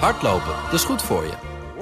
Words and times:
Hardlopen, 0.00 0.54
dat 0.64 0.72
is 0.72 0.84
goed 0.84 1.02
voor 1.02 1.24
je. 1.24 1.32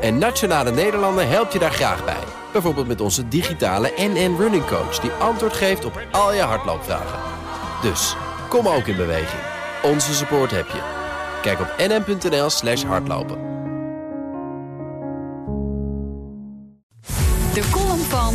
En 0.00 0.18
Nationale 0.18 0.70
Nederlanden 0.70 1.28
helpt 1.28 1.52
je 1.52 1.58
daar 1.58 1.72
graag 1.72 2.04
bij. 2.04 2.24
Bijvoorbeeld 2.52 2.86
met 2.86 3.00
onze 3.00 3.28
digitale 3.28 3.92
NN 3.96 4.36
Running 4.38 4.66
Coach... 4.66 4.98
die 4.98 5.10
antwoord 5.10 5.52
geeft 5.52 5.84
op 5.84 6.00
al 6.10 6.34
je 6.34 6.40
hardloopvragen. 6.40 7.18
Dus, 7.82 8.16
kom 8.48 8.68
ook 8.68 8.86
in 8.86 8.96
beweging. 8.96 9.42
Onze 9.82 10.14
support 10.14 10.50
heb 10.50 10.66
je. 10.66 10.80
Kijk 11.42 11.60
op 11.60 11.74
nn.nl 11.78 12.50
slash 12.50 12.82
hardlopen. 12.82 13.38
De 17.54 17.68
column 17.70 17.98
van 17.98 18.34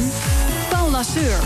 Paul 0.70 0.90
Lasseur. 0.90 1.40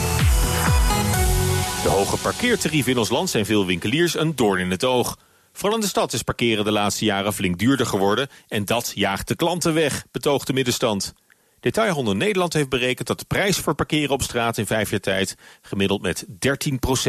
De 1.83 1.89
hoge 1.89 2.17
parkeertarieven 2.17 2.91
in 2.91 2.97
ons 2.97 3.09
land 3.09 3.29
zijn 3.29 3.45
veel 3.45 3.65
winkeliers 3.65 4.17
een 4.17 4.35
doorn 4.35 4.59
in 4.59 4.71
het 4.71 4.85
oog. 4.85 5.17
Vooral 5.51 5.77
in 5.77 5.83
de 5.83 5.89
stad 5.89 6.13
is 6.13 6.21
parkeren 6.21 6.65
de 6.65 6.71
laatste 6.71 7.05
jaren 7.05 7.33
flink 7.33 7.59
duurder 7.59 7.85
geworden... 7.85 8.27
en 8.47 8.65
dat 8.65 8.91
jaagt 8.95 9.27
de 9.27 9.35
klanten 9.35 9.73
weg, 9.73 10.05
betoogt 10.11 10.47
de 10.47 10.53
middenstand. 10.53 11.13
Detailhandel 11.59 12.15
Nederland 12.15 12.53
heeft 12.53 12.69
berekend 12.69 13.07
dat 13.07 13.19
de 13.19 13.25
prijs 13.25 13.57
voor 13.57 13.75
parkeren 13.75 14.09
op 14.09 14.21
straat 14.21 14.57
in 14.57 14.65
vijf 14.65 14.89
jaar 14.89 14.99
tijd 14.99 15.35
gemiddeld 15.61 16.01
met 16.01 16.25
13% 16.27 16.31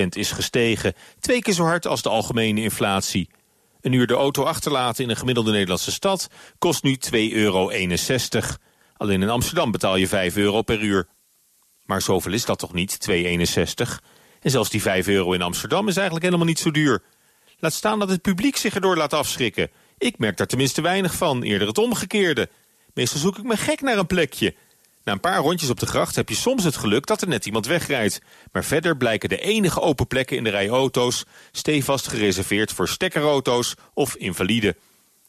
is 0.09 0.31
gestegen. 0.31 0.95
Twee 1.21 1.43
keer 1.43 1.55
zo 1.55 1.65
hard 1.65 1.87
als 1.87 2.03
de 2.03 2.09
algemene 2.09 2.63
inflatie. 2.63 3.29
Een 3.81 3.93
uur 3.93 4.07
de 4.07 4.15
auto 4.15 4.43
achterlaten 4.43 5.05
in 5.05 5.11
een 5.11 5.17
gemiddelde 5.17 5.51
Nederlandse 5.51 5.93
stad 5.93 6.29
kost 6.59 6.83
nu 6.83 6.99
2,61 7.15 7.19
euro. 7.33 7.71
Alleen 8.97 9.23
in 9.23 9.29
Amsterdam 9.29 9.71
betaal 9.71 9.97
je 9.97 10.09
5 10.09 10.37
euro 10.37 10.63
per 10.63 10.81
uur. 10.81 11.09
Maar 11.85 12.03
zoveel 12.03 12.33
is 12.33 12.45
dat 12.45 12.59
toch 12.59 12.73
niet, 12.73 13.09
2,61? 13.11 13.15
En 14.41 14.51
zelfs 14.51 14.71
die 14.71 14.83
5 14.83 15.07
euro 15.07 15.33
in 15.33 15.43
Amsterdam 15.43 15.89
is 15.89 15.97
eigenlijk 15.97 16.25
helemaal 16.25 16.47
niet 16.47 16.59
zo 16.59 16.71
duur. 16.71 17.03
Laat 17.63 17.73
staan 17.73 17.99
dat 17.99 18.09
het 18.09 18.23
publiek 18.23 18.57
zich 18.57 18.75
erdoor 18.75 18.97
laat 18.97 19.13
afschrikken. 19.13 19.71
Ik 19.99 20.19
merk 20.19 20.37
daar 20.37 20.47
tenminste 20.47 20.81
weinig 20.81 21.15
van, 21.15 21.43
eerder 21.43 21.69
het 21.69 21.79
omgekeerde. 21.79 22.49
Meestal 22.95 23.21
zoek 23.21 23.39
ik 23.39 23.45
me 23.45 23.57
gek 23.57 23.81
naar 23.81 23.99
een 23.99 24.07
plekje. 24.07 24.55
Na 25.05 25.13
een 25.13 25.21
paar 25.21 25.39
rondjes 25.39 25.71
op 25.71 25.81
de 25.81 25.87
gracht 25.87 26.17
heb 26.17 26.29
je 26.29 26.35
soms 26.35 26.65
het 26.65 26.77
geluk 26.77 27.07
dat 27.07 27.23
er 27.23 27.29
net 27.29 27.47
iemand 27.47 27.67
wegrijdt. 27.67 28.21
Maar 28.53 28.65
verder 28.65 28.97
blijken 28.97 29.29
de 29.29 29.39
enige 29.39 29.81
open 29.81 30.07
plekken 30.07 30.37
in 30.37 30.45
de 30.45 30.51
rij 30.51 30.69
auto's... 30.69 31.25
stevast 31.53 32.09
gereserveerd 32.09 32.73
voor 32.73 32.89
stekkerauto's 32.89 33.75
of 33.95 34.17
invaliden. 34.17 34.77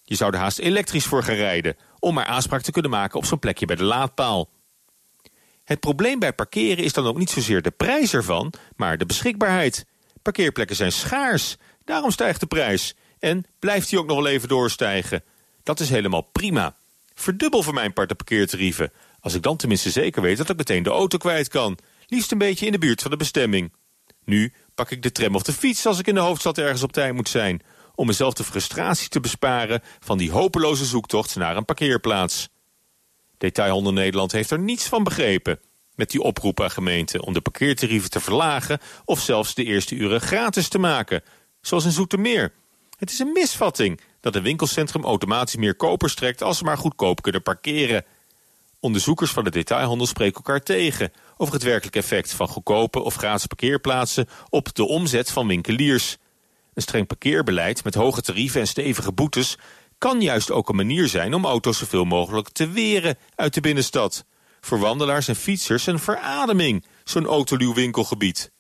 Je 0.04 0.16
zou 0.16 0.34
er 0.34 0.40
haast 0.40 0.60
elektrisch 0.60 1.06
voor 1.06 1.24
gaan 1.24 1.36
rijden... 1.36 1.78
om 2.00 2.14
maar 2.14 2.26
aanspraak 2.26 2.62
te 2.62 2.72
kunnen 2.72 2.92
maken 2.92 3.18
op 3.18 3.26
zo'n 3.26 3.40
plekje 3.40 3.66
bij 3.66 3.76
de 3.76 3.84
laadpaal. 3.84 4.50
Het 5.64 5.80
probleem 5.80 6.20
bij 6.20 6.34
parkeren 6.34 6.84
is 6.84 6.94
dan 6.94 7.06
ook 7.06 7.18
niet 7.18 7.30
zozeer 7.30 7.62
de 7.62 7.72
prijs 7.72 8.14
ervan... 8.14 8.54
maar 8.76 8.98
de 8.98 9.06
beschikbaarheid. 9.06 9.86
Parkeerplekken 10.24 10.76
zijn 10.76 10.92
schaars, 10.92 11.58
daarom 11.86 12.12
stijgt 12.12 12.40
de 12.40 12.46
prijs. 12.46 12.96
En 13.20 13.46
blijft 13.60 13.90
die 13.90 14.00
ook 14.00 14.06
nog 14.08 14.18
wel 14.18 14.28
even 14.28 14.48
doorstijgen. 14.48 15.24
Dat 15.64 15.80
is 15.80 15.90
helemaal 15.90 16.22
prima. 16.22 16.76
Verdubbel 17.14 17.64
voor 17.64 17.74
mijn 17.74 17.94
part 17.94 18.10
de 18.10 18.16
parkeertarieven... 18.16 18.92
als 19.20 19.34
ik 19.34 19.42
dan 19.42 19.58
tenminste 19.58 19.90
zeker 19.90 20.22
weet 20.22 20.38
dat 20.38 20.50
ik 20.50 20.58
meteen 20.58 20.84
de 20.84 20.90
auto 20.90 21.18
kwijt 21.18 21.48
kan. 21.48 21.78
Liefst 22.08 22.32
een 22.32 22.38
beetje 22.38 22.66
in 22.66 22.72
de 22.72 22.78
buurt 22.78 23.02
van 23.02 23.12
de 23.12 23.18
bestemming. 23.18 23.74
Nu 24.26 24.54
pak 24.76 24.92
ik 24.92 25.02
de 25.02 25.12
tram 25.12 25.36
of 25.36 25.44
de 25.44 25.54
fiets 25.54 25.86
als 25.86 26.00
ik 26.00 26.08
in 26.08 26.14
de 26.14 26.20
hoofdstad 26.20 26.58
ergens 26.58 26.84
op 26.84 26.92
tijd 26.92 27.14
moet 27.14 27.30
zijn... 27.30 27.62
om 27.96 28.08
mezelf 28.08 28.34
de 28.34 28.44
frustratie 28.44 29.10
te 29.10 29.20
besparen 29.20 29.82
van 30.00 30.18
die 30.18 30.32
hopeloze 30.32 30.86
zoektocht 30.86 31.36
naar 31.36 31.58
een 31.58 31.66
parkeerplaats. 31.66 32.50
Detailhandel 33.38 33.94
Nederland 33.94 34.32
heeft 34.32 34.52
er 34.52 34.60
niets 34.60 34.88
van 34.88 35.04
begrepen... 35.04 35.60
met 35.96 36.10
die 36.12 36.22
oproep 36.22 36.62
aan 36.62 36.72
gemeenten 36.72 37.22
om 37.22 37.34
de 37.34 37.42
parkeertarieven 37.42 38.10
te 38.10 38.20
verlagen... 38.20 38.80
of 39.06 39.20
zelfs 39.20 39.54
de 39.54 39.64
eerste 39.64 39.96
uren 39.96 40.22
gratis 40.22 40.68
te 40.68 40.80
maken, 40.80 41.24
zoals 41.62 41.86
in 41.86 41.92
Zoetermeer. 41.92 42.54
Het 42.98 43.12
is 43.12 43.20
een 43.20 43.32
misvatting 43.32 44.00
dat 44.20 44.36
een 44.36 44.44
winkelcentrum 44.44 45.04
automatisch 45.04 45.56
meer 45.56 45.76
kopers 45.76 46.16
trekt... 46.16 46.42
als 46.42 46.58
ze 46.58 46.64
maar 46.64 46.78
goedkoop 46.78 47.22
kunnen 47.22 47.42
parkeren. 47.42 48.06
Onderzoekers 48.80 49.32
van 49.32 49.44
de 49.44 49.52
detailhandel 49.52 50.08
spreken 50.08 50.36
elkaar 50.36 50.64
tegen... 50.64 51.12
over 51.38 51.54
het 51.54 51.64
werkelijk 51.64 51.96
effect 51.96 52.34
van 52.34 52.48
goedkope 52.48 53.00
of 53.00 53.16
gratis 53.16 53.46
parkeerplaatsen... 53.46 54.28
op 54.50 54.76
de 54.76 54.88
omzet 54.88 55.32
van 55.32 55.48
winkeliers. 55.48 56.18
Een 56.74 56.82
streng 56.82 57.08
parkeerbeleid 57.08 57.84
met 57.84 57.96
hoge 57.96 58.22
tarieven 58.22 58.62
en 58.62 58.68
stevige 58.68 59.12
boetes... 59.12 59.58
kan 59.98 60.22
juist 60.22 60.52
ook 60.52 60.70
een 60.70 60.76
manier 60.76 61.08
zijn 61.08 61.34
om 61.34 61.46
auto's 61.46 61.78
zoveel 61.78 62.06
mogelijk 62.06 62.50
te 62.50 62.70
weren 62.70 63.18
uit 63.36 63.54
de 63.54 63.62
binnenstad. 63.62 64.26
Voor 64.66 64.80
wandelaars 64.80 65.28
en 65.28 65.36
fietsers 65.36 65.86
een 65.86 66.00
verademing, 66.00 66.86
zo'n 67.04 67.26
autoluw 67.26 67.74
winkelgebied. 67.74 68.52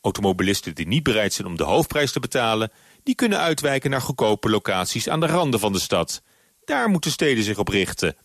Automobilisten 0.00 0.74
die 0.74 0.86
niet 0.86 1.02
bereid 1.02 1.32
zijn 1.32 1.46
om 1.46 1.56
de 1.56 1.64
hoofdprijs 1.64 2.12
te 2.12 2.20
betalen... 2.20 2.72
die 3.02 3.14
kunnen 3.14 3.38
uitwijken 3.38 3.90
naar 3.90 4.00
goedkope 4.00 4.50
locaties 4.50 5.08
aan 5.08 5.20
de 5.20 5.26
randen 5.26 5.60
van 5.60 5.72
de 5.72 5.78
stad. 5.78 6.22
Daar 6.64 6.88
moeten 6.88 7.10
steden 7.10 7.44
zich 7.44 7.58
op 7.58 7.68
richten. 7.68 8.16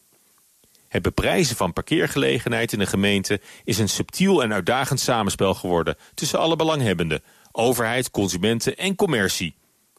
Het 0.88 1.02
beprijzen 1.02 1.56
van 1.56 1.74
parkeergelegenheid 1.74 2.74
in 2.74 2.80
een 2.80 2.88
gemeente... 2.88 3.42
is 3.64 3.78
een 3.78 3.90
subtiel 3.90 4.44
en 4.44 4.54
uitdagend 4.54 5.00
samenspel 5.00 5.54
geworden... 5.54 5.98
tussen 6.14 6.40
alle 6.40 6.56
belanghebbenden, 6.56 7.24
overheid, 7.52 8.12
consumenten 8.12 8.78
en 8.78 8.96
commercie. 8.96 9.56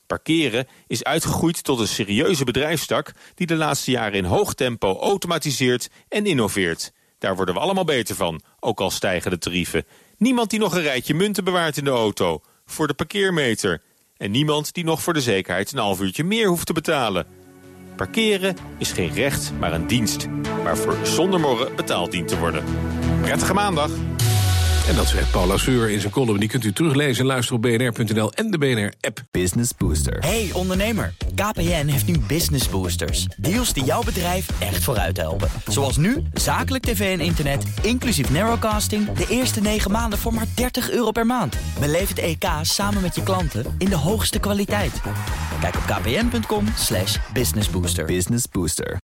Parkeren 0.07 0.67
is 0.87 1.05
uitgegroeid 1.05 1.65
tot 1.65 1.81
een 1.81 1.89
serieuze 1.89 2.45
bedrijfstak... 2.45 3.13
die 3.35 3.47
de 3.47 3.57
laatste 3.57 3.91
jaren 3.91 4.19
in 4.19 4.25
hoog 4.25 4.55
tempo 4.55 4.99
automatiseert 5.01 5.91
en 6.09 6.27
innoveert. 6.27 6.93
Daar 7.25 7.37
worden 7.37 7.55
we 7.55 7.61
allemaal 7.61 7.85
beter 7.85 8.15
van, 8.15 8.41
ook 8.61 8.81
al 8.81 8.91
stijgen 8.91 9.31
de 9.31 9.39
tarieven. 9.39 9.85
Niemand 10.19 10.51
die 10.51 10.59
nog 10.59 10.75
een 10.75 10.83
rijtje 10.83 11.15
munten 11.15 11.45
bewaart 11.45 11.77
in 11.77 11.85
de 11.85 11.91
auto. 11.91 12.41
Voor 12.67 12.87
de 12.87 12.95
parkeermeter. 12.95 13.83
En 14.17 14.31
niemand 14.31 14.75
die 14.75 14.85
nog 14.85 15.03
voor 15.03 15.13
de 15.13 15.21
zekerheid 15.21 15.73
een 15.73 15.79
half 15.79 16.01
uurtje 16.01 16.25
meer 16.25 16.49
hoeft 16.49 16.67
te 16.67 16.73
betalen. 16.73 17.27
Parkeren 17.97 18.57
is 18.79 18.93
geen 18.93 19.13
recht, 19.13 19.53
maar 19.59 19.73
een 19.73 19.87
dienst. 19.87 20.27
Waarvoor 20.63 20.97
zonder 21.03 21.41
morgen 21.41 21.77
betaald 21.77 22.11
dient 22.11 22.29
te 22.29 22.39
worden. 22.39 22.65
Prettige 23.23 23.55
maandag. 23.55 23.91
En 24.89 24.95
dat 24.95 25.07
zegt 25.07 25.31
Paul 25.31 25.47
Lasseur 25.47 25.91
in 25.91 26.01
zijn 26.01 26.13
column. 26.13 26.39
Die 26.39 26.49
kunt 26.49 26.65
u 26.65 26.73
teruglezen 26.73 27.21
en 27.21 27.27
luisteren 27.27 27.57
op 27.57 27.63
bnr.nl 27.63 28.33
en 28.33 28.51
de 28.51 28.59
BNR-app. 28.59 29.23
Business 29.31 29.71
Booster. 29.79 30.19
Hey 30.19 30.51
ondernemer, 30.53 31.15
KPN 31.35 31.87
heeft 31.87 32.07
nu 32.07 32.19
Business 32.19 32.69
Boosters. 32.69 33.27
Deals 33.37 33.73
die 33.73 33.85
jouw 33.85 34.03
bedrijf 34.03 34.47
echt 34.61 34.85
vooruit 34.85 35.17
helpen. 35.17 35.49
Zoals 35.67 35.97
nu, 35.97 36.23
zakelijk 36.33 36.85
tv 36.85 37.19
en 37.19 37.25
internet, 37.25 37.65
inclusief 37.83 38.31
narrowcasting... 38.31 39.13
de 39.13 39.27
eerste 39.29 39.61
9 39.61 39.91
maanden 39.91 40.19
voor 40.19 40.35
maar 40.35 40.47
30 40.55 40.91
euro 40.91 41.11
per 41.11 41.27
maand. 41.27 41.57
Beleef 41.81 42.09
het 42.09 42.19
EK 42.19 42.45
samen 42.63 43.03
met 43.03 43.15
je 43.15 43.23
klanten 43.23 43.75
in 43.79 43.89
de 43.89 43.97
hoogste 43.97 44.39
kwaliteit. 44.39 45.01
Kijk 45.61 45.75
op 45.77 45.83
kpn.com 45.87 46.65
businessbooster. 47.33 48.05
Business 48.05 48.45
Booster. 48.51 48.99